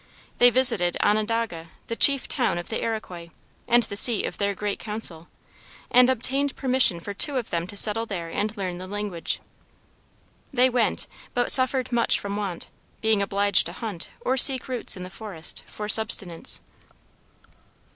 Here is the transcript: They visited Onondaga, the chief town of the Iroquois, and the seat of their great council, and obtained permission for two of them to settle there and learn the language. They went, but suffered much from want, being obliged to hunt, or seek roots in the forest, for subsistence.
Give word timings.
They 0.39 0.49
visited 0.49 0.97
Onondaga, 1.01 1.69
the 1.85 1.95
chief 1.95 2.27
town 2.27 2.57
of 2.57 2.69
the 2.69 2.81
Iroquois, 2.81 3.29
and 3.67 3.83
the 3.83 3.95
seat 3.95 4.25
of 4.25 4.39
their 4.39 4.55
great 4.55 4.79
council, 4.79 5.27
and 5.91 6.09
obtained 6.09 6.55
permission 6.55 6.99
for 6.99 7.13
two 7.13 7.37
of 7.37 7.51
them 7.51 7.67
to 7.67 7.77
settle 7.77 8.07
there 8.07 8.27
and 8.27 8.57
learn 8.57 8.79
the 8.79 8.87
language. 8.87 9.41
They 10.51 10.71
went, 10.71 11.05
but 11.35 11.51
suffered 11.51 11.91
much 11.91 12.19
from 12.19 12.35
want, 12.35 12.67
being 13.01 13.21
obliged 13.21 13.67
to 13.67 13.73
hunt, 13.73 14.09
or 14.21 14.37
seek 14.37 14.67
roots 14.67 14.97
in 14.97 15.03
the 15.03 15.11
forest, 15.11 15.61
for 15.67 15.87
subsistence. 15.87 16.61